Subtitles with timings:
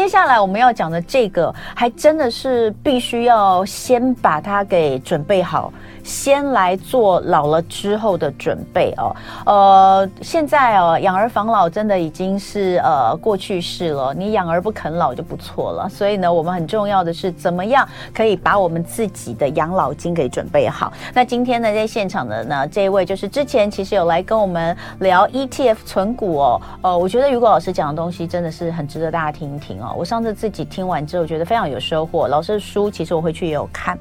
[0.00, 5.70] 接下来我们要讲的这个，还真的是必须要先把它给准备好。
[6.10, 9.14] 先来做老了之后的准备哦，
[9.46, 14.12] 呃，现在哦，养儿防老真的已经是呃过去式了。
[14.12, 15.88] 你养儿不啃老就不错了。
[15.88, 20.92] 所以呢，我们很重要的是怎么样可以把我们自己的养老金给准备好。
[21.14, 29.94] 那今天呢，在现场的呢，这一位就是之前其实有来跟我们聊 ETF 存股哦，呃，我觉得雨果老师讲的东西真的是很值得大家听一听哦。
[29.96, 32.26] 我上次自己听完之后，觉得非常有收获。
[32.26, 33.96] 老师的书其实我回去也有看，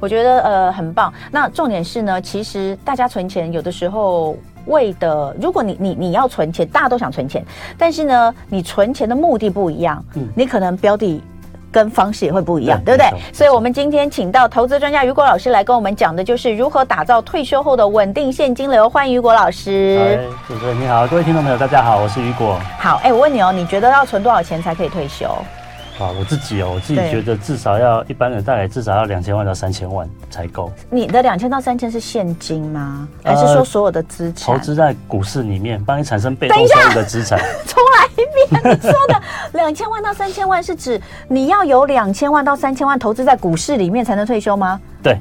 [0.00, 1.12] 我觉得呃很棒。
[1.30, 7.44] 那重点是呢，其实大家存钱有的时候为的，如果你你你要存钱，大家都想存钱，
[7.76, 11.22] 但是呢，你存钱的目的不一样，嗯，你可能标的
[11.70, 13.20] 跟方式也会不一样，对，对不对？
[13.32, 18.88] 所以，我们今天请到投资专家雨果老师来跟我们讲的就是如何打造退休后的稳定现金流。
[18.88, 19.98] 欢迎雨果老师。
[20.00, 22.58] 哎，主持人你好，各位听众朋友大家好，我是雨果。
[22.78, 25.26] 好，哎，我问你哦，你觉得要存多少钱才可以退休？
[25.98, 30.72] 啊，我自己哦，我自己觉得至少要一般人大概至少要两千万到三千万才够。
[30.90, 33.06] 你的两千到三千是现金吗？
[33.22, 34.54] 还是说所有的资产？
[34.54, 37.38] 投资在股市里面，帮你产生被动收入的资产。
[37.66, 44.80] 重来一遍，你说的 两千万到三千万是指你要有两千万到三千万投资在股市里面才能退休吗？
[45.02, 45.16] 对。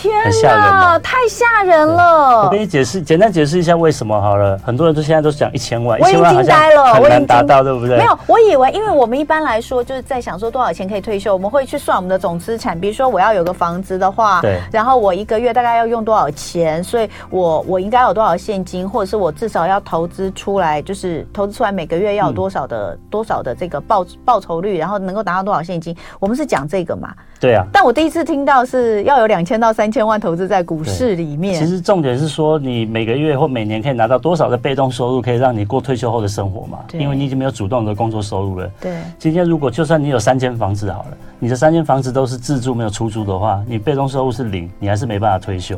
[0.00, 2.44] 天哪，太吓人了！
[2.44, 4.58] 我跟你解释，简单解释一下为什么好了。
[4.64, 7.98] 很多人都现在都讲一千万，我已经惊呆了，很难达到，对不对？
[7.98, 12.80] 没有，我以为，因为我们一般来说就是在想说多少钱可以退休，我们会去算我们的总资产。
[12.80, 25.94] 比如说我要有个房子的话，对，然后我一个月大概要用多少钱，所以我我应该有多少现金，或者是我至少要投资出来，就是投资出来每个月要有多少的、嗯、多少的这个报报酬率，然后能够达到多少现金。
[26.18, 27.14] 我们是讲这个嘛？
[27.40, 27.64] 对啊。
[27.72, 29.90] 但我第一次听到是要有两千到三。
[29.90, 36.78] 千万投资在股市里面，其实重点是说，你每个月或每年可以拿到多少的被动收入，可以让你过退休后的生活嘛？
[36.92, 38.70] 因为你已经没有主动的工作收入了。
[38.80, 38.98] 对。
[39.18, 45.76] 今天如果就算你有三间房子好了，你的三间房子都是自住没有出租的话，你被动收入是零，你还是没办法退休。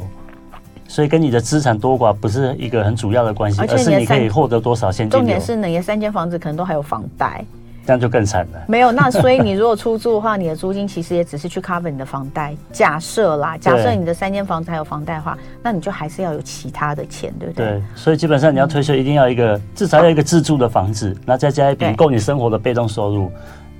[0.87, 5.19] 所以跟你的资产多寡不是一个很主要的关系，而是你可以获得多少现金。
[5.19, 7.43] 重点是你的三间房子可能都还有房贷。
[7.85, 8.63] 这样就更惨了。
[8.69, 12.55] 没有，那所以你如果出租的话，你的租金其实也只是去 cover 你的房贷。
[12.71, 17.67] 假设啦，假设你的三间房子还有房贷的话，那你就还是要有其他的钱，对不对？
[17.67, 23.31] 对，所以基本上你要退休，一定要一个、嗯、至少要一个自住的房子，那再加一笔够你生活的被动收入。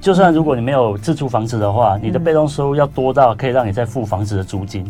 [0.01, 4.85] 就算如果你没有自住房子的话，你的被动收入要多到可以让你再付房子的租金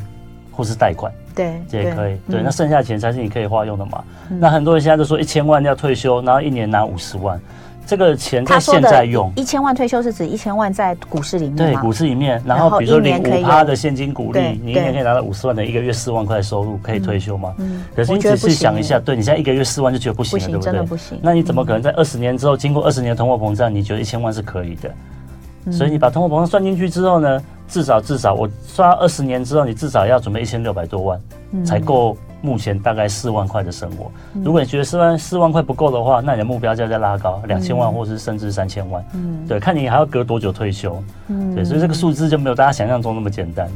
[0.50, 2.16] 或是贷款，对，这也可以。
[2.26, 4.02] 对，对，那剩下的钱才是你可以花用的嘛。
[4.30, 7.38] 嗯、那很多人现在都说一千万要退休，然后一年拿五十万。
[7.86, 17.54] 这个钱在现在用一千万退休是指一千万在股市里面，对，股市里面，然后比如说领五趴的现金股利，你一年可以拿到五十万的一个月四万块的收入，可以退休吗？
[17.58, 20.64] 嗯，可是你仔细想一下，对你现在一个月四万就觉得不行了，对不对？
[20.64, 21.18] 真的不行。
[21.20, 25.72] 那你怎么可能在二十年之后，经过二十年的通货膨胀，你觉得一千万是可以的？
[25.72, 31.20] 所以你把通货膨胀算进去之后呢，至少至少我算二十年之后，你至少要准备一千六百多万
[31.64, 32.16] 才够。
[32.42, 34.10] 目前大概四万块的生活，
[34.44, 39.02] 如果你觉得四万四万块不够的话，那你的目标就要再拉高两千万，或是甚至三千万。
[39.14, 41.02] 嗯，对，看你还要隔多久退休。
[41.28, 43.70] 嗯，对，所以这个数字就没有大家想象中那么简单。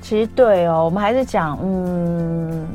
[0.00, 2.66] 其实对哦，我们还是讲，嗯。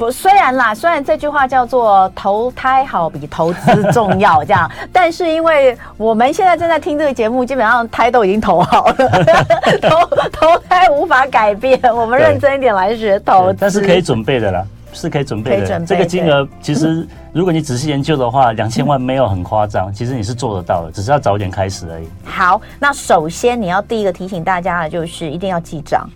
[0.00, 8.94] 不，虽然啦，虽然这句话叫做投胎好比投资重要，这样， 但是因为我们现在正在听这个节目，基本上胎都已经投好了，
[9.82, 11.78] 投投胎无法改变。
[11.94, 15.56] 我们认真一点来学投资，但是可以准备的啦，是可以准备的。
[15.60, 22.08] 备的这个金额其实， 如果你仔细研究的话，两千万没有很夸张，其实你是做得到的，只是要早点开始而已。
[22.24, 26.08] 好，那首先你要第一个提醒大家的就是一定要记账。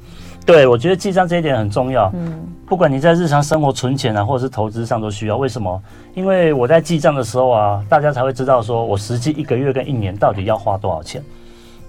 [0.46, 2.10] 对，我觉得记账这一点很重要。
[2.14, 5.36] 嗯，不管你在日常生活存钱啊，或者是投资上都需要。
[5.36, 5.82] 为什么？
[6.14, 11.22] 因为我在记账的时候啊，大家才会知道说我实际一个月跟一年到底要花多少钱。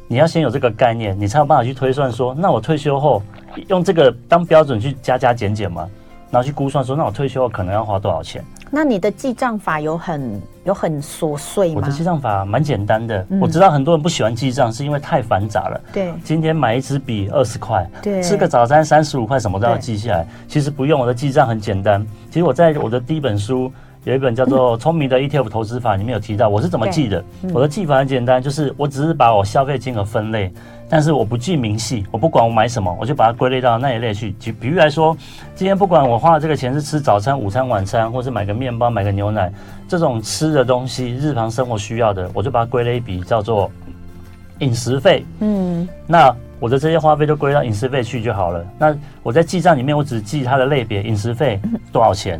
[0.08, 3.22] 你要先有这个概念，你才有办法去推算说，那我退休后
[3.68, 5.90] 用这个当标准去加加减减嘛，
[6.36, 8.44] 然后去估算说，那我退休后可能要花多少钱。
[8.70, 11.76] 那你的记账法有很有很琐碎吗？
[11.78, 13.26] 我的记账法蛮简单的。
[13.30, 15.80] 嗯、我知道很多人不喜欢记账，是因为太繁杂了。
[15.94, 20.28] 对，今天买一支笔二十块，对，吃个早餐三十五块，什么都要记下来。
[20.46, 22.06] 其实不用，我的记账很简单。
[22.30, 23.72] 其实我在我的第一本书
[24.06, 27.24] 有一本叫做《聪明的 ETF 投资法》，里面有提到我是怎么记的。
[27.42, 30.52] 嗯、我的记法很简单，就是我只是把我消费金额分类。
[30.88, 34.32] 但是我不记明细，我不管我买什么，我就把它归类到那一类去。
[34.34, 35.18] 就比如来说，
[35.56, 39.52] 今天不管我花的这个钱是吃早餐、午餐、晚餐，或是买个面包、买个牛奶，
[39.88, 43.72] 这种吃的东西，日常生活需要的，我就把它归类一笔叫做
[44.60, 45.26] 饮食费。
[45.40, 48.64] 嗯，那我的这些花费就归到饮食费去就好了。
[48.78, 51.60] 那我在记账里面，我只记它的类别，饮食费
[51.92, 52.40] 多少钱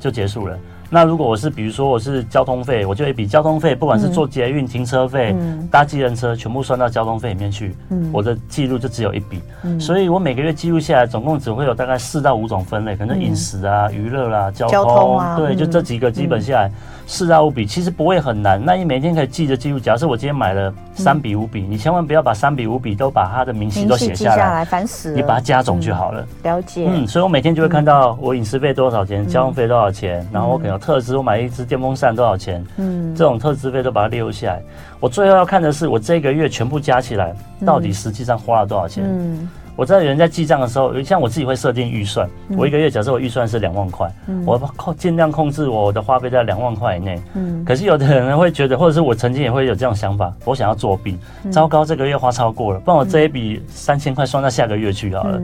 [0.00, 0.58] 就结束了。
[0.90, 7.76] 那如果我是比如说我是交通费，我就一笔交通费，不管是坐捷运、停车费、嗯、搭机人车，全部算到交通费里面去。
[7.90, 9.40] 嗯，我的记录就只有一笔。
[9.64, 16.70] 嗯，所以我每个月记录下来，总共只会有大概四到五种分类，可能饮食啊、娱乐啦、交通，交通啊，对，就这几个基本下来。
[17.08, 19.80] 嗯四到五笔其实不会很难，那你每天可以记着记录。
[19.80, 25.16] 假设我今天买了三笔五笔，你千万不要把三笔五笔都把它的明细都写下来，烦死了。
[25.16, 26.24] 你把它加总就好了。
[26.42, 26.86] 了解。
[26.86, 34.62] 嗯，所以我每天就会看到我饮食费多少钱，交通费多少钱，然后我可能有特支，我买一支电风扇多少钱，嗯，这种特支费都把它列入下来。
[35.00, 37.34] 我最后要看的是我这个月全部加起来
[37.64, 39.02] 到底实际上花了多少钱。
[39.06, 39.48] 嗯。
[39.78, 42.28] 我知道有人在记账的时候，像我自己会设定预算。
[42.56, 44.12] 我一个月假设我预算是两万块，
[44.44, 47.22] 我控尽量控制我的花费在两万块以内。
[47.34, 51.16] 嗯，可是有的人会觉得，或者是我曾经也会有这种想法，我想要作弊。
[51.48, 55.40] 糟糕，这个月花超过了，不然我这一笔三千块算到下个月去好了。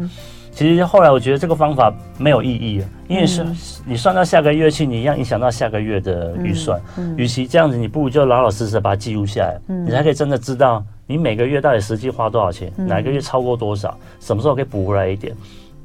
[0.50, 3.46] 其实后来我觉得这个方法没有意义了，因为是
[3.86, 6.80] 你算到下个月去，你一样影响到下个月的预算。
[7.16, 10.84] 与其这样子，你不如就老老实实把它记录下来，你才可以真的知道。
[11.06, 12.72] 你每个月到底实际花多少钱？
[12.76, 13.96] 哪一个月超过多少？
[14.20, 15.34] 什么时候可以补回来一点？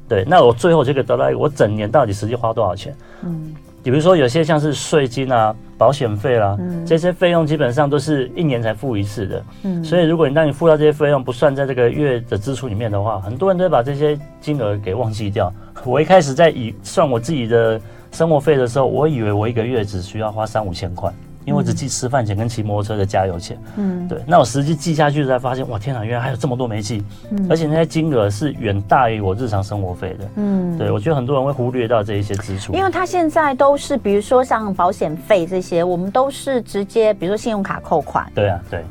[0.08, 2.92] 对，那我最后就可以得到一个我整年到底实际花多少钱？
[3.22, 9.44] 嗯，比如说有些像是税金啊、保险费啦，这些费用基本上都是一年才付一次的。
[9.62, 15.52] 嗯，所以如果你当你付到这些费用不算在这个月的支出里面的话，很多人都会把这些金额给忘记掉。
[15.84, 17.80] 我一开始在以算我自己的
[18.10, 21.12] 生活费的时候，我以为我一个月只需要花三五千块。
[21.50, 27.02] 因为我只记吃饭钱跟骑摩托车的加油钱，嗯，对，那我实际记下去才发现，哇，天哪，原来还有这么多没记，
[27.32, 38.84] 嗯，而且那些金额是远大于我日常生活费的，嗯，对，我觉得很多人会忽略到这一些支出，因为他现在都是，比如说像保险费这些，我们都是直接，比如说信用卡扣款，对啊，对，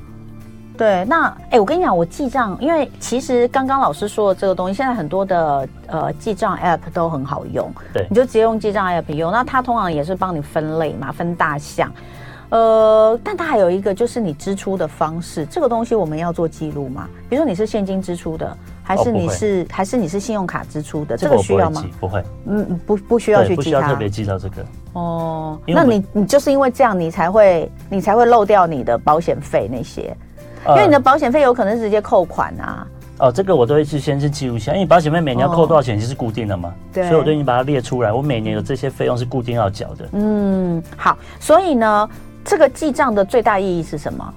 [0.77, 11.91] 对，那，哎、欸，我跟你讲，我记账，因为其实刚刚老师说的这个东西，现在很多的呃记账 app 都很好用，对，你就直接用记账 app 用，那它通常也是帮你分类嘛，分大项。
[12.49, 17.07] 呃，但它还有一个就是你支出的方式，这个东西我们要做记录吗？
[17.29, 21.15] 比如说你是现金支出的，还是你是、哦、还是你是信用卡支出的？
[21.15, 21.85] 这个需要吗？
[21.99, 24.65] 不会，嗯，不不需要去记它，不需要特别记到这个。
[24.93, 30.17] 哦，那你你就是因为这样，你才会你才会漏掉你的保险费那些，
[30.69, 32.87] 因为你的保险费有可能是直接扣款啊。
[33.19, 36.73] 哦，这个我都会去先去记录一下，因为保险费每年要扣多少钱，其实是固定的嘛。
[36.91, 40.09] 对，所以我都已经把它列出来，我每年的这些费用是固定要缴的。
[40.13, 42.09] 嗯，好，所以呢。
[42.49, 44.33] 这个记账的最大意义是什么？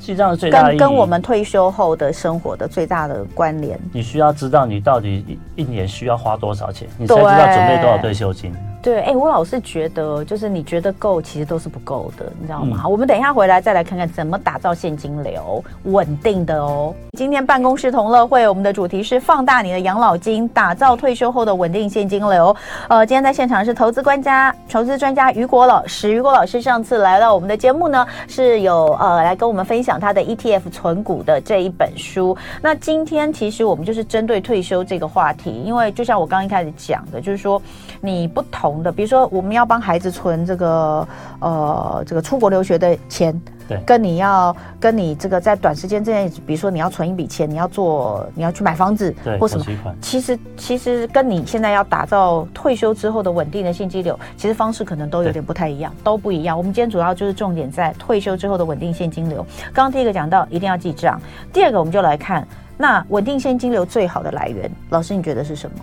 [0.00, 3.78] 记账的最大意义跟跟我们退休后的生活的最大的关联。
[3.92, 8.52] 你需要知道你到底一年需要花多少钱，你才知道准备多少退休金。
[8.86, 12.76] 对，哎，我老是觉得，就是你觉得够，其实都是不够的，你知道吗？
[12.76, 16.94] 好，我们等一下回来再来看看怎么打造现金流，稳定的哦。
[17.18, 22.54] 今天办公室同乐会，我们的主题是放大你的养老金，打造退休后的稳定现金流。
[22.86, 26.12] 呃，今天在现场是投资专家、投资专家雨果老师。
[26.12, 32.36] 雨果老师上次来到我们的节目呢，是有呃来跟我们分享他的 ETF 存股的这一本书。
[32.62, 37.60] 那今天其实我们就是针对退休这个话题，因为就像我刚刚一开始讲的，就是说
[38.00, 38.75] 你不同。
[38.82, 41.08] 的，比如说我们要帮孩子存这个
[41.40, 49.64] 呃这个出国留学的钱，对，跟你要跟你这个在短时间之内，比如说你要存一笔钱，你要做你要去买房子，对，或什么，
[50.00, 56.56] 其实其实跟你现在要打造退休之后的稳定的现金流，其实方式可能都有点不太一样，都不一样。
[56.56, 59.44] 我们今天主要就是重点在退休之后的稳定现金流。
[59.72, 61.20] 刚刚第一个讲到一定要记账，
[61.52, 62.46] 第二个我们就来看
[62.76, 65.76] 那稳定现金流最好的来源，老师你觉得是什么？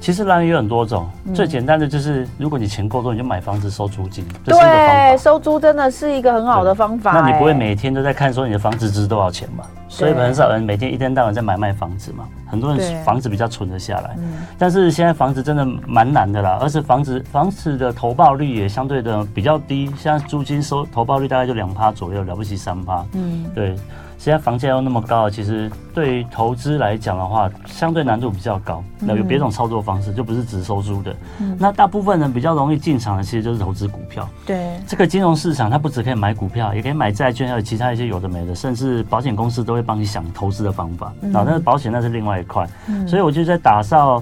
[0.00, 4.24] 其实来源有很多种，嗯、最简单的就是，如果你钱够多，你就买房子收租金。
[4.44, 7.12] 这是一个方法，收租真的是一个很好的方法。
[7.12, 9.64] 那你不会每天都在看说你的房子值多少钱嘛？
[9.88, 12.24] 所以很少人每天一天到晚在买卖房子嘛。
[12.46, 14.16] 很多人房子比较存得下来，
[14.56, 23.04] 但是现在房子真的蛮难的啦，而且房子房子的投报率也相对的比较低，现在租金收投报率大概就两趴左右，了不起三趴。
[23.12, 23.76] 嗯，对。
[24.18, 28.82] 现在房价又那么高，其实对于投资来讲的话，相对难度比较高。
[28.98, 31.14] 那有别种操作方式，就不是只收租的。
[31.40, 34.28] 嗯、那大部分人比较容易进场的，其实就是投资股票。
[34.44, 41.12] 对，这个金融市场它不只可以买股票，也可以买债券，还有其他一些有的没的，甚至保险公司都会帮你想投资的方法。
[41.20, 42.68] 然后，但是保险那是另外一块。
[42.88, 44.20] 嗯、所以我就在打造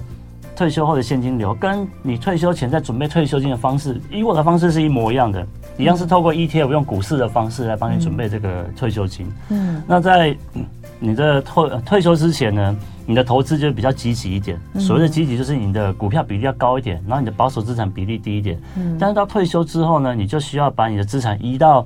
[0.55, 5.45] 退休后的现金流，跟你退休前在准备退休金的方式，以我的方式是一模一样的。
[5.77, 9.31] 一样是透过 ETF 用股市的方式来帮你准备这个退休金。
[9.49, 10.35] 嗯，那在
[10.99, 14.59] 你的退退休之前呢，你的投资就比较积极一点。
[14.79, 18.59] 所谓的积极，就是你的股票比例要高一点，然后你的保守资产比例低一点。
[18.75, 21.85] 嗯，但是到退休之后呢，你就需要把你的资产移到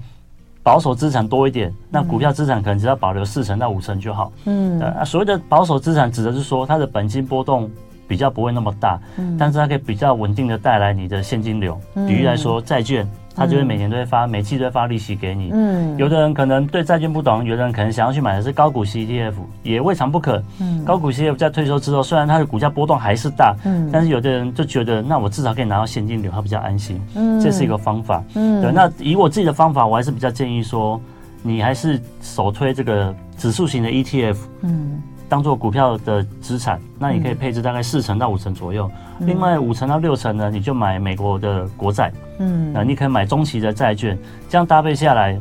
[0.64, 4.32] 保守资产多一点，那股票资产可能只要保留四成到五成就好。
[4.46, 7.70] 嗯，啊，所谓的保守资产指的是说它的本金波动。
[8.08, 11.80] 比较不会那么大，嗯，但是它可以比较稳定的带来你的现金流。
[11.94, 13.08] 比喻来说，债券。
[13.36, 15.50] 他就是每年都会发，每季都会发利息给你。
[15.54, 19.34] 嗯，有的人可能对债券不懂，有的人可能想要去买的是高股息 ETF，
[19.64, 20.42] 也未尝不可。
[20.60, 27.00] 嗯，高股息 ETF 在退休之后，虽然它的股价波动还是大，嗯，但是有的人就觉得，那我至少可以拿到现金流，他比较安心。
[27.16, 28.24] 嗯，这是一个方法。
[28.36, 28.72] 嗯，对。
[28.72, 31.00] 那以我自己的方法，我还是比较建议说，
[31.42, 34.38] 你还是首推这个指数型的 ETF。
[34.62, 35.02] 嗯。
[35.32, 38.92] 当做股票的资产，那你可以配置大概四成到五成左右。
[39.22, 42.12] 嗯、另外五成到六成呢，你就买美国的国债。
[42.40, 44.20] 嗯，那你可以买中期的债券，
[44.50, 45.40] 这样搭配下来，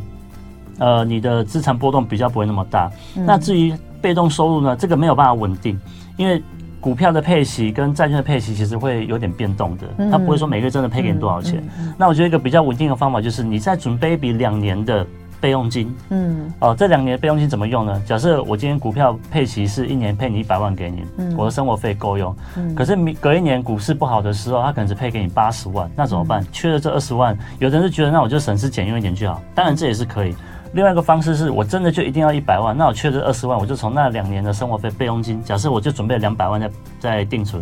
[0.78, 2.88] 呃，你的资产波动比较不会那么大。
[3.16, 5.76] 嗯、那至于被动收入呢，这个没有办法稳定，
[6.16, 6.40] 因为
[6.80, 11.58] 股票的配息跟债券的配息其实会有点变动的，它不会说每个月真的配给你多少钱。
[11.58, 15.04] 嗯嗯嗯、那我觉得一个比较稳定的方法就是你再准备一笔两年的。
[15.40, 18.02] 备用金，嗯，哦，这两年备用金怎么用呢？
[18.06, 26.42] 假设我今天股票配息是一年配你一百万给你，嗯，我的生活费够用，嗯，可是隔一年股市不好的时候，他可能只配给你八十万，那怎么办？
[26.42, 30.34] 嗯、缺了这二十万，有的人是觉得那我就省吃俭用一点就好，当然这也是可以。
[30.72, 36.70] 另外一个方式是我真的就一定要一百万，那我缺这二十万，我就从那两年的生活费备用金，假设我就准备两百万在
[37.00, 37.60] 在定存。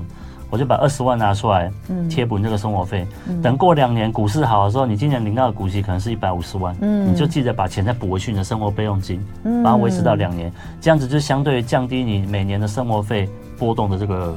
[0.51, 1.71] 我就把二十万拿出来，
[2.09, 3.07] 贴补你这个生活费。
[3.29, 9.21] 嗯、等过两年股市好的时候，你今年领到的股息可能是一百五十万，嗯、你就记得把钱再补回去你的生活备用金，
[9.63, 13.29] 把它维持到两年，这样子就相对降低你每年的生活费
[13.59, 14.37] 波动的这个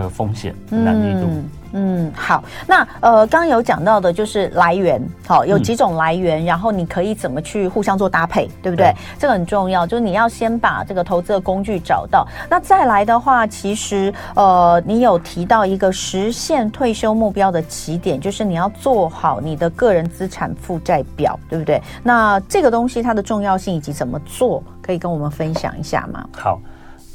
[0.00, 1.26] 的风险难易度。
[1.28, 8.92] 嗯嗯，好，那呃，刚刚有讲到的就是来源，好，有几种来源，嗯、然后你可以怎么去互相做搭配，对不对？
[8.92, 12.28] 对，这个很重要，就是你要先把这个投资的工具找到。
[12.50, 21.80] 那再来的话，其实呃，你有提到一个实现退休目标的起点，就是你要做好你的个人资产负债表，对不对？
[22.02, 26.28] 那这个东西它的重要性以及怎么做，可以跟我们分享一下吗？
[26.36, 26.60] 好。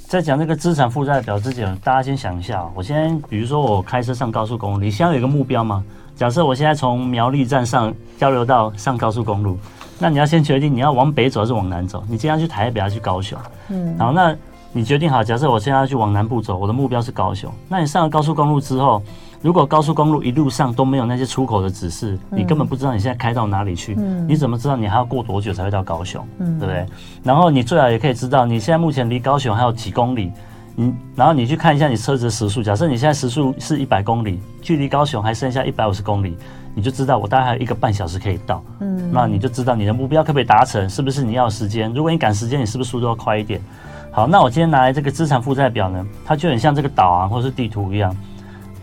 [0.08, 5.84] 在讲这个资产负债表之前，大家先想一下，我现在比如说我开车上高速公路，你先要有一个目标吗？
[6.16, 9.58] 假设我现在从苗栗站上交流道上高速公路，
[10.00, 12.02] 那你要先决定你要往北走还是往南走。
[12.08, 13.38] 你今天要去台北还是去高雄？
[13.68, 14.34] 嗯，好，那
[14.72, 17.52] 你决定好，假设我现在要去往南部走，我的目标是高雄。
[17.68, 19.04] 那你上了高速公路之后，
[19.42, 23.96] 如果高速公路一路上都没有那些出口的指示，你根本不知道你现在开到哪里去。
[23.98, 26.26] 嗯，你怎么知道你还要过多久才会到高雄？
[26.40, 26.86] 嗯，对不对？
[27.24, 30.32] 然后你最好也可以知道你现在目前离高雄还有几公里。
[30.80, 36.38] 你，然后你去看一下你车子的时速，假设你现在时速是一百公里，距离高雄还剩下一百五十公里，
[36.76, 38.64] 你就知道我大概还有一个半小时可以到。
[38.80, 41.92] 嗯，那你就知道你的目标可不可以达成，是不是你要时间？
[41.96, 43.60] 如果你赶时间，你是不是速度要快一点？
[44.12, 48.16] 好，那我今天拿来这个资产负债表呢，它就很像这个导航或是地图一样。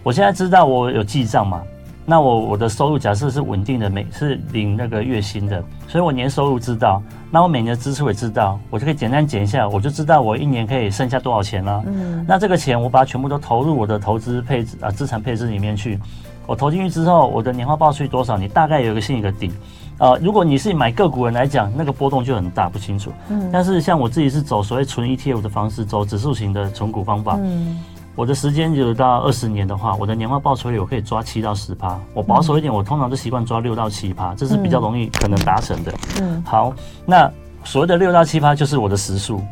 [0.04, 1.62] 我现在知道我有记账嘛，
[2.04, 11.82] 那我我的收入假设是稳定的，每是领那个月薪的，所以我年收入知道，那我每年的支出也知道，我就可以简单减一下，我就知道我一年可以剩下多少钱了。
[11.86, 15.98] 嗯，那这个钱我把它全部都投入我的投资配置啊资产配置里面去，
[16.46, 18.36] 我投进去之后，我的年化报酬率多少？
[18.36, 19.50] 你大概有一个心里的底。
[19.96, 23.10] 呃，如果你是买个股人来讲，那个波动就很大，不清楚。
[23.30, 27.38] 嗯，但是像我自己是走所谓纯 ETF 的方式，走指数型的存股方法。
[27.40, 27.78] 嗯。
[28.16, 31.98] 我的时间有到二十年的话，我的年化报酬率我可以抓七到十趴。
[32.12, 35.92] 我保守一点，我通常都习惯抓六到七趴，这是比较容易可能达成的。
[36.20, 36.72] 嗯，好，
[37.04, 37.30] 那
[37.64, 39.42] 所谓的六到七趴就是我的时速。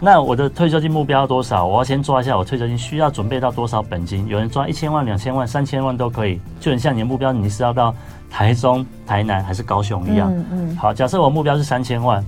[0.00, 1.64] 那我的退休金目标多少？
[1.64, 4.26] 我要先抓一下我退休金需要准备到多少本金。
[4.28, 7.94] 有人抓一千万、两千万、三千万都可以，就很像你的目标，你是要到
[8.28, 10.30] 台中、台南还是高雄一样。
[10.30, 10.76] 嗯嗯。
[10.76, 12.22] 好，假设我目标是三千万。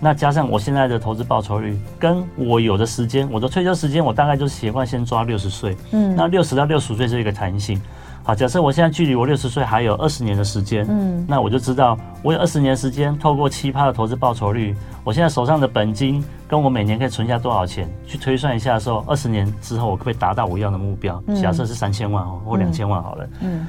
[0.00, 5.76] 那加上我现在的投资报酬率，跟我有的时间，我的退休时间，我大概就是习惯先抓六十岁。
[5.92, 7.80] 嗯，那六十到六十岁是一个弹性。
[8.22, 21.22] 好，假设我现在距离我六十岁还有二十年的时间，嗯，那我就知道我有二十年时间，透过七趴的投资报酬率，我现在手上的本金跟我每年可以存下多少钱，去推算一下的时候，二十年之后我可不可以达到我要的目标？
[21.42, 23.28] 假设是三千万哦，或两千万好了。
[23.40, 23.66] 嗯，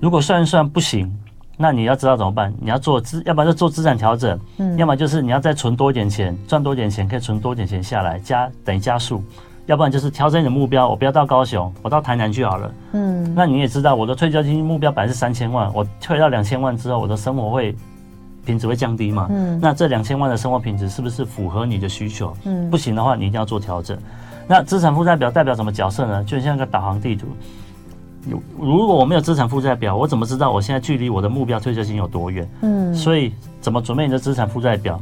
[0.00, 1.12] 如果算一算不行。
[1.62, 2.52] 那你要知道怎么办？
[2.60, 9.22] 你要做资，要不然就做资产调整，嗯，要么就是你要再存多一点钱，赚多一点钱，可以存多一点钱下来，加等于加速，
[9.66, 17.76] 要不然就是调整你的目标，我不要到高雄，我到台南去好了，嗯，那你也知道我的退休金目标本来是三千万，我退到两千万之后，我的生活会
[18.44, 22.36] 品质会降低嘛，嗯，那这两千万的生活品质是不是符合你的需求？
[22.44, 23.96] 嗯，不行的话，你一定要做调整。
[24.48, 26.24] 那资产负债表代表什么角色呢？
[26.24, 27.28] 就像个导航地图。
[28.58, 32.48] 如果我没有资产负债表，我怎么知道我现在距离我的目标退休金有多远？
[32.60, 35.00] 嗯，所以怎么准备你的资产负债表？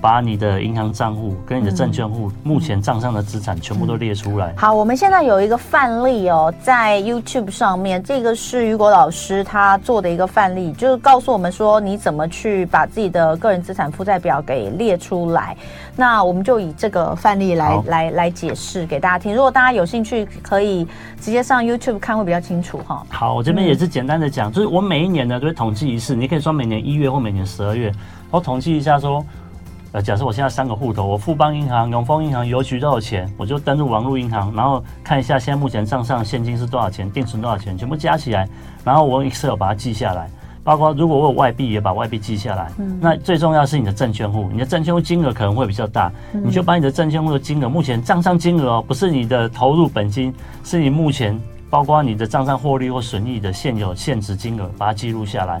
[0.00, 4.54] 把你的银行账户跟你的证券户目前账上的资产全部都列出来。
[4.56, 15.56] 好，我们现在有一个范例哦，在 YouTube 上面，这个是雨果老师他做的一个范例，就是告诉我们说你怎么去把自己的个人资产负债表给列出来。
[15.96, 19.34] 那我们就以这个范例来来来解释给大家听。
[19.34, 20.86] 如果大家有兴趣，可以
[21.20, 23.04] 直接上 YouTube 看，会比较清楚哈。
[23.10, 27.92] 好，我这边也是简单的讲，就是我每一年呢都会统计一次，你可以说每年一月或每年十二月，
[28.30, 29.24] 我统计一下说。
[29.98, 38.48] 呃，假设我现在三个户头，我富邦银行、永丰银行、邮局都有钱，我就登录网络银行，然后看一下现在目前账上现金是多少钱，定存多少钱，全部加起来，
[38.84, 40.30] 然后我用 Excel 把它记下来。
[40.62, 42.70] 包括如果我有外币，也把外币记下来。
[42.78, 42.96] 嗯。
[43.00, 51.36] 那最重要是你的证券户，你的证券户金额可能会比较大，嗯、你就把你的证券户的金额，目前账上金额哦，不是你的投入本金，是你目前
[51.68, 55.60] 包括你的账上获利或损益的现有现值金额，把它记录下来。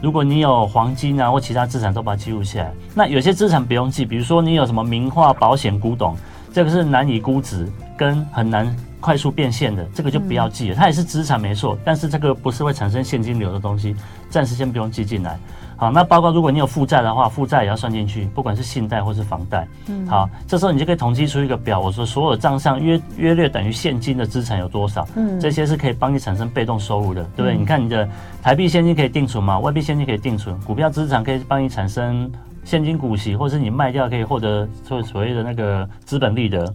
[0.00, 2.72] 如果你有黄金啊或其他资产，都把它记录起来。
[2.94, 6.16] 那有些资产不用记，比如说你有什么名画、保险、古董，
[6.52, 10.74] 这个是难以估值跟很难快速变现的，这个就不要记了。
[10.74, 13.94] 它也是资产没错，但是这个不是会产生现金流的东西，
[14.28, 15.38] 暂时先不用记进来。
[15.76, 19.64] 好，那包括如果你有负债的话，负债也要算进去，不管是信贷或是房贷。
[19.86, 25.06] 嗯，好，这时候你就可以统计出一个表，我说所有账上约约略等于现金的资产有多少？
[25.14, 27.54] 嗯，这些是可以帮你产生被动收入的，对不对？
[27.54, 28.08] 嗯，你看你的
[28.42, 32.28] 台币现金可以定存嘛，外币现金可以定存，股票资产可以帮你产生
[32.64, 36.74] 现金股息，或是你卖掉可以获得所所谓的那个资本利得。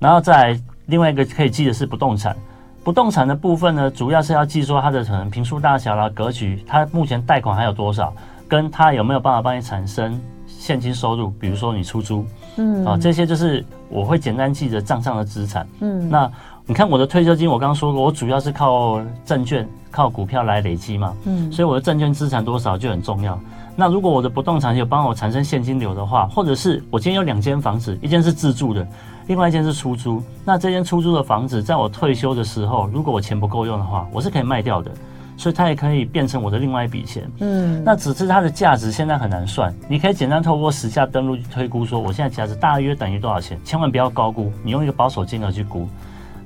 [0.00, 2.36] 然后再另外一个可以记的是不动产，
[2.82, 8.12] 不动产的部分呢，主要是要记说它的可能平数大小啦、格局，它目前贷款还有多少。
[8.48, 11.30] 跟它有没有办法帮你产生现金收入？
[11.40, 16.30] 比如说你出租，嗯，啊，这些就是我会简单记着账上的资产，嗯，那
[16.64, 23.38] 你看我的退休金，我刚刚说过，我主要是靠证券、靠股票来累积嘛，嗯，所以我的证券资产多少就很重要。
[23.74, 28.86] 那如果我的不动产有帮我产生现金流的话，或者是我今天有两间房子，一间是自住的，
[29.26, 34.90] 另外一间是出租，那这间出租的房子在我退休的时候，如果我钱不够用的话，我是可以卖掉的。
[35.34, 39.74] 所以它也可以变成我的另外一笔钱，嗯，那只是它的价值现在很难算。
[39.88, 45.88] 你可以简单透过实价登录去推估，说我现在价值大约等于多少钱，千万不要高估，你用一个保守金额去估。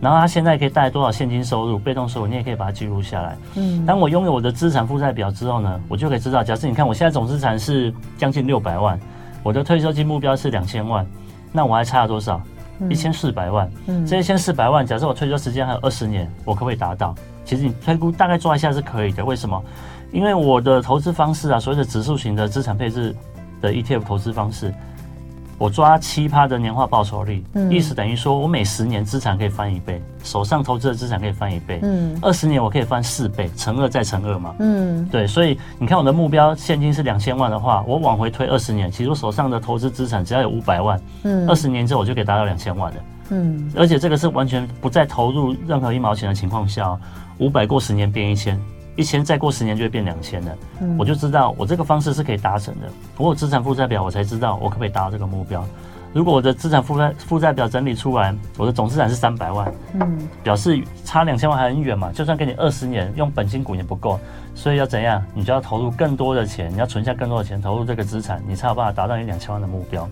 [0.00, 3.36] 然后他现在可以带来多少现金收入、被动收入，你也可以把它记录下来。
[3.54, 8.99] 嗯，当我拥有我的资产负债表之后呢，我就可以知道，假设你看我现在总资产是将近六百万，
[9.42, 11.06] 我的退休金目标是两千万，
[11.52, 12.40] 那我还差了多少？
[12.90, 13.71] 一千四百万。
[13.86, 17.14] 嗯，这一千四百万，假设我退休时间还有二十年，我可不可以达到？
[17.44, 19.62] 其实你推估大概抓一下是可以的，为什么？
[20.12, 23.16] 因为我的投资方式啊，所谓的指数型的资产配置
[23.62, 24.75] 的 ETF 投资方式，
[25.58, 43.00] 我抓七趴的年化报酬率，嗯，意思等于说我每十年资产可以翻一倍，手上投资的资产可以翻一倍，嗯，二十年我可以翻四倍，乘二再乘二嘛，嗯，对，所以你看我的目标现金是两千万的话，我往回推二十年，其实我手上的投资资产只要有五百万，嗯，二十年之后我就可以达到两千万的。
[43.30, 46.97] 嗯，而且这个是完全不再投入任何一毛钱的情况下，
[47.38, 48.60] 五百过十年变一千，
[48.97, 50.56] 一千再过十年就会变两千了。
[50.80, 52.89] 嗯，我就知道我这个方式是可以达成的。
[53.17, 55.65] 我有资产负债表，我才知道我可不可以达到这个目标。
[56.13, 62.11] 如果我的资产负债负债表整理出来，我的总资产是三百万，嗯，表示差两千万还很远嘛。
[62.11, 64.19] 就算给你二十年用本金股也不够，
[64.54, 65.23] 所以要怎样？
[65.35, 70.09] 你就要投入更多的钱，你要存下更多的钱，投入这个资产，你才有办法达到你两千万的目标。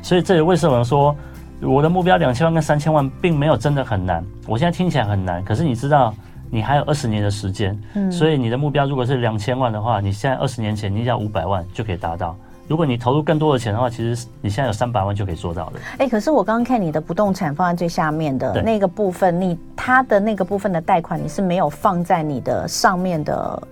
[0.00, 1.16] 所以这也为什么说？
[1.60, 6.14] 我的目标两千万跟三千万并没有真的很难，我现在听起来很难，可是你知道，
[6.50, 12.36] 你还有二十年的时间，嗯，所以你的目标如果是两千万的话，你现在二十年前你只要五百万就可以达到。
[12.66, 15.80] 如果你投入更多的钱的话，其实你现在有三百万就可以做到的。
[15.98, 23.62] 哎，可是我刚刚看你的不动产放在最下面的那个部分，你它的那个部分的贷款你是没有放在你的上面的。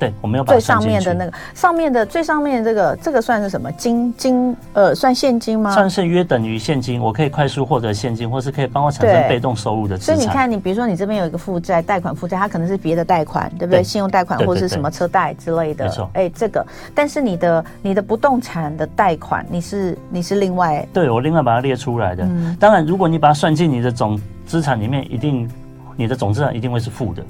[0.00, 5.70] 对，我没有把最上面的那个上面的最上面的这个这个算是什么金金呃算现金吗？
[5.72, 10.16] 算是约等于现金，我可以快速获得现金，或是可以帮我产生被动收入的资产。
[10.16, 13.80] 所以你看，你比如说你这边有一个负债贷款负债，它可能是别的贷款，对不对？
[13.80, 15.84] 对信用贷款或者是什么车贷之类的。
[15.84, 22.24] 没错，哎，这个，但是你的你的不动产的贷款，你是你是另外对我另外把它列出来的。
[22.24, 25.46] 嗯，当然，如果你把它算进你的总资产里面，一定
[25.94, 27.22] 你的总资产一定会是负的。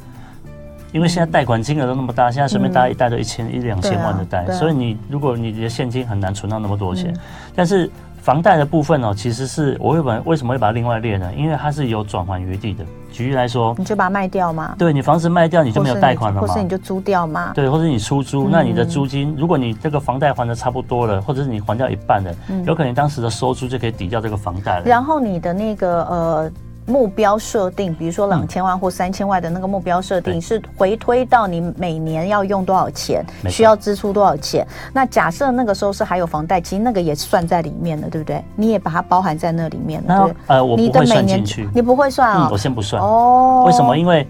[0.92, 7.12] 因为现在贷款金额都那么大，现在随便大家一贷都一千一两千万的贷，嗯啊啊、所以你如果你的现金很难存到那么多钱。
[7.12, 7.20] 嗯、
[7.54, 11.32] 但是房贷的部分哦，其实是我会把为什么会把它另外列呢？
[11.34, 12.84] 因为它是有转还余地的。
[13.12, 14.74] 举例来说，你就把它卖掉吗？
[14.78, 16.46] 对，你房子卖掉，你就没有贷款了吗？
[16.46, 17.52] 或是你就租掉吗？
[17.54, 24.84] 对，或者你出租，那你的租金，如果你这个房贷还的差不多了，或者是你还掉一半了，嗯、有可能当时的收租就可以抵掉这个房贷了。
[24.84, 26.52] 然后你的那个呃。
[26.90, 34.66] 目标设定，比如说两千万或三千万的那个目标设定，嗯、是回推到你每年要用多少钱，需要支出多少钱。
[34.92, 38.44] 那假设那个时候是还有房贷，其实那个也算在里面的，对不对？
[38.56, 40.26] 你也把它包含在那里面了。
[40.26, 42.52] 对呃，我不会算进去，你不会算啊、哦嗯？
[42.52, 43.64] 我先不算哦。
[43.66, 43.96] 为什么？
[43.96, 44.26] 因为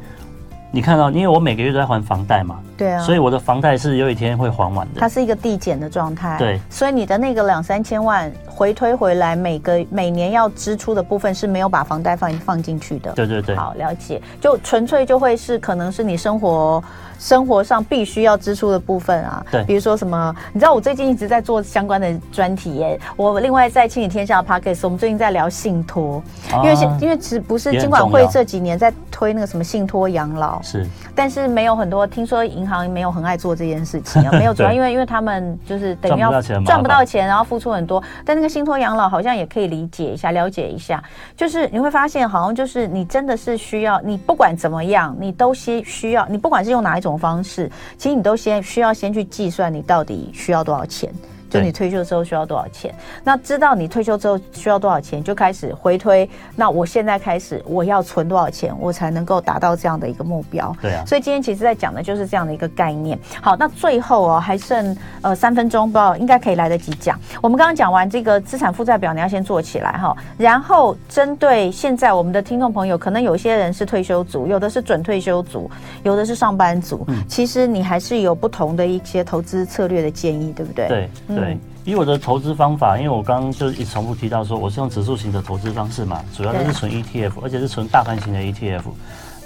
[0.70, 2.58] 你看到，因为我每个月都在还房贷嘛。
[2.80, 5.00] 对啊，所以我的房贷是有一天会还完的。
[5.00, 6.38] 它是一个递减的状态。
[6.38, 13.12] 对，所以你的那个两三千万回推回来，每个每年要支出的部分是没有把房贷放放进去的。
[13.12, 16.82] 对对对，好了解，就纯粹就会是可能是你生活
[17.18, 19.44] 生活上必须要支出的部分啊。
[19.50, 22.98] 对，比如说什么，你知道我最近一直在做相关的专题耶。
[23.14, 33.50] 我另外在亲子天下的 Podcast，我们最近在聊信托，啊、因为因为其实不是金管会这几年在推那个什么信托养老是，但是没有很多，听说银行没有很爱做。
[33.50, 36.30] 做这件事情啊， 没有主要，因为因为他们就是等于要
[36.64, 38.00] 赚不到钱，然后付出很多。
[38.24, 41.02] 但那个信托养老好像也可以理解一下，了解一下。
[41.36, 51.12] 就是你会发现，好像就是你真的是需要，你不管怎么样，你都先需要，你不管是用哪一种方式，其实你都先需要先去计算你到底需要多少钱。
[51.50, 52.94] 就你退休之后需要多少钱？
[53.24, 56.28] 那知道你退休之后需要多少钱，就开始回推。
[56.54, 60.74] 那我现在开始，我要存多少钱，我才能够达到这样的一个目标？
[60.80, 61.04] 对啊。
[61.04, 63.18] 所以今天其实在讲的就是这样的一个概念。
[63.42, 67.18] 好，那最后哦，还剩呃三分钟，不知道应该可以来得及讲。
[67.42, 70.16] 我们刚刚讲完这个资产负债表，你要先做起来哈。
[70.38, 75.70] 然后针对现在我们的听众朋友，可能有些人是退休族，有的是准退休族，
[76.02, 77.04] 有的是上班族。
[77.08, 77.24] 嗯。
[77.28, 80.88] 其实你还是有不同的一些投资策略的建议，对不对？
[80.88, 81.10] 对。
[81.28, 88.82] 嗯对，以我的投资方法，因为我刚刚就一重复提到说，我是用指数型的投资方式嘛，主要都是存 ETF，而且是存大盘型的 ETF。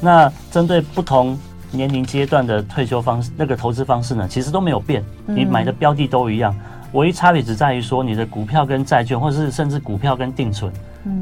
[0.01, 1.39] 那针对不同
[1.71, 6.55] 年龄阶段的退休方式，那个投资方式呢，其实都没有变，你买的标的都一样，
[6.93, 10.73] 唯一差别只在于说你的股票跟债券，或者是甚至股票跟定存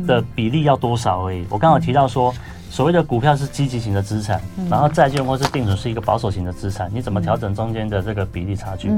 [0.07, 1.45] 的比例要多少而已。
[1.49, 2.35] 我刚好提到说。
[2.73, 8.91] 所谓的股票是积极型的资产，然后债券或是定存是一个保守型的资产，你怎么调整中间的这个比例差距？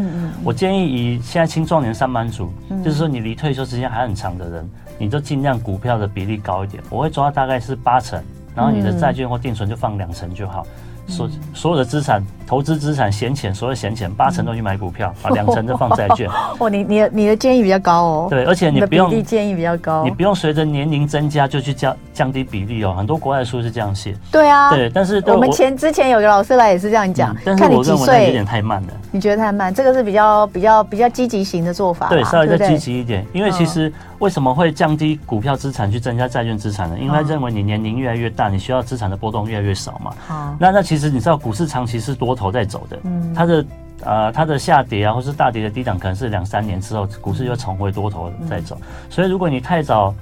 [0.44, 2.52] 我建议以现在青壮年上班族，
[2.84, 8.22] 就是说你离退休时间还很长的人，你就尽量股票的比例高一点，我会抓大概是八成，
[8.54, 10.64] 然后你的债券或定存就放两成就好。
[11.06, 16.28] 所所有的资产投资资产闲钱，所有闲钱八成都去买股票， 把，两成就放债券。
[16.58, 18.26] 哦，你你的你的建议比较高哦。
[18.30, 22.94] 对，而且你不用比例建议比较高，你不用随着年龄增加就去降降低比例哦。
[22.96, 24.14] 很多国外的书是这样写。
[24.30, 24.70] 对啊。
[24.70, 28.88] 对，但是我们前之前有个老师来也是这样讲，但是我认为那有点太慢了。
[29.10, 29.72] 你觉得太慢？
[29.72, 32.08] 这个是比较比较比较积极型的做法。
[32.08, 36.96] 对，稍微再积极一点，因为其实为什么会降低股票资产去增加债券资产呢？
[36.98, 40.12] 因为他认为你年龄越来越大，你需要资产的波动越来越少嘛。
[40.26, 40.56] 好。
[40.58, 41.64] 那那其实你知道股市。
[41.74, 43.64] 长期是多头在走的，嗯，它的
[44.04, 48.78] 呃它的下跌啊，或是大跌的低档，可能是两三年之后，股市又重回多头在走。
[49.10, 50.14] 所以如果你太早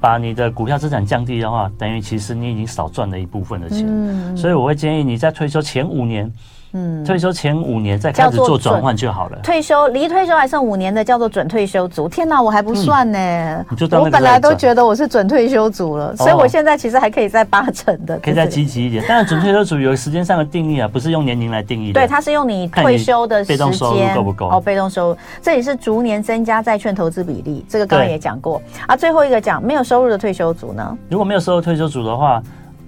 [0.00, 4.36] 把你的股票资产降低的话，等于其实你已经少赚了一部分的钱。
[4.36, 6.30] 所以我会建议你在退休前五年。
[6.74, 9.38] 嗯，退休前五年再开始做转换就好了。
[9.42, 12.08] 退休离退休还剩五年的叫做准退休族。
[12.08, 13.64] 天哪，我还不算呢、嗯！
[13.92, 19.04] 我本来都觉得我是准退休族了，所以我现在其实还可以在八成的，可以再积极一点。
[19.06, 22.00] 但是，准退休族有时间上的定义啊，不是用年龄来定义的。
[22.00, 23.56] 对，它是用你退休的时间。
[23.56, 24.48] 被动收入够不够？
[24.48, 27.64] 哦，被动收入，这里是逐年增加债券投资比例。
[27.68, 28.96] 这个刚刚也讲过啊。
[28.96, 30.96] 最后一个讲没有收入的退休族呢？
[31.10, 32.42] 如果没有收入退休族的话。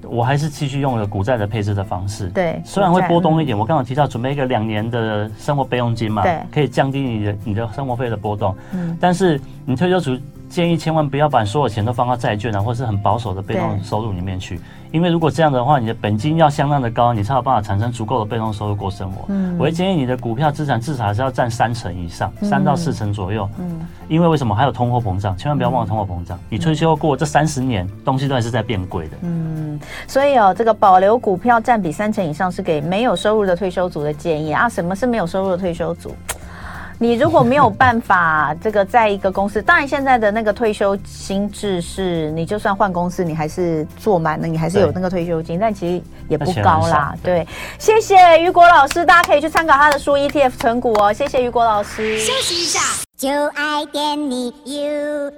[0.08, 3.56] 我还是继续用了股债的配置的方式，对，虽然会波动一点。
[3.56, 8.54] 我刚刚提到准备一个两年的生活备用金嘛，对，可以降低你的你的生活费的波动。
[8.72, 10.18] 嗯，但是你退休族
[10.54, 14.60] 建议千万不要把所有钱都放到债券啊，或是很保守的被动收入里面去。
[14.92, 19.24] 因为如果这样的话，你的本金要相当的高，你才有办法产生足够的被动收入过生活。
[19.30, 23.50] 嗯，我会建议你的股票资产至少还是要占三成以上，三到四成左右。
[23.58, 25.36] 嗯，因为为什么还有通货膨胀？
[25.36, 26.38] 千万不要忘了通货膨胀。
[26.48, 29.16] 你退休过这三十年，东西都还是在变贵的。
[29.22, 34.68] 嗯，所以哦，这个保留股票占比三成以上是给没有收入的退休族的建议啊。
[34.68, 36.14] 什么是没有收入的退休族？
[37.04, 47.14] 你如果没有办法，这个在一个公司，当然现在的那个退休金制是，你就算换公司，你还是做满了，你还是有那个退休金，但其实也不高啦。
[47.22, 47.46] 对，
[47.78, 51.12] 谢谢雨果老师，大家可以去参考他的书 ETF 存股哦。
[51.12, 52.18] 谢谢雨果老师。
[52.18, 52.80] 休息一下，
[53.18, 55.34] 就爱点你 UFO。